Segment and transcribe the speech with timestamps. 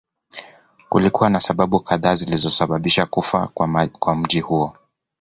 [0.89, 3.47] Kulikuwa na sababu kadhaa zilizosababisha kufa
[3.99, 4.77] kwa mji huo